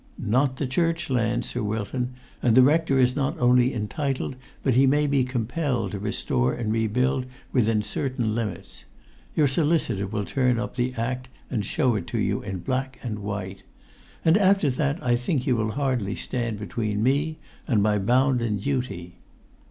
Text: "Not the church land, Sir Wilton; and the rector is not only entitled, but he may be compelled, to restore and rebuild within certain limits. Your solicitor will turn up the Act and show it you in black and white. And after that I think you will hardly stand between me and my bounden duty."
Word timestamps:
"Not 0.17 0.57
the 0.57 0.65
church 0.65 1.11
land, 1.11 1.45
Sir 1.45 1.61
Wilton; 1.61 2.15
and 2.41 2.57
the 2.57 2.63
rector 2.63 2.97
is 2.97 3.15
not 3.15 3.37
only 3.37 3.71
entitled, 3.71 4.35
but 4.63 4.73
he 4.73 4.87
may 4.87 5.05
be 5.05 5.23
compelled, 5.23 5.91
to 5.91 5.99
restore 5.99 6.53
and 6.55 6.73
rebuild 6.73 7.27
within 7.53 7.83
certain 7.83 8.33
limits. 8.33 8.85
Your 9.35 9.47
solicitor 9.47 10.07
will 10.07 10.25
turn 10.25 10.57
up 10.57 10.73
the 10.75 10.95
Act 10.95 11.29
and 11.51 11.63
show 11.63 11.93
it 11.97 12.11
you 12.13 12.41
in 12.41 12.61
black 12.61 12.97
and 13.03 13.19
white. 13.19 13.61
And 14.25 14.39
after 14.39 14.71
that 14.71 14.97
I 15.03 15.15
think 15.15 15.45
you 15.45 15.55
will 15.55 15.69
hardly 15.73 16.15
stand 16.15 16.57
between 16.57 17.03
me 17.03 17.37
and 17.67 17.83
my 17.83 17.99
bounden 17.99 18.57
duty." 18.57 19.19